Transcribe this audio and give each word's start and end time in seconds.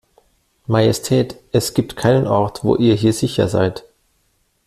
Majestät, 0.65 1.35
es 1.51 1.75
gibt 1.75 1.95
keinen 1.95 2.25
Ort 2.25 2.63
wo 2.63 2.75
ihr 2.75 2.95
hier 2.95 3.13
sicher 3.13 3.47
seid. 3.47 3.83